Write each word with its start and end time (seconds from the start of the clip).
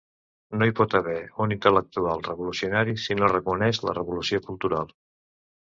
No 0.61 0.67
hi 0.69 0.73
pot 0.79 0.95
haver 0.99 1.17
un 1.45 1.53
intel·lectual 1.57 2.25
revolucionari 2.29 2.99
si 3.05 3.19
no 3.21 3.33
reconeix 3.37 3.85
la 3.89 3.97
revolució 4.01 4.45
cultural. 4.51 4.93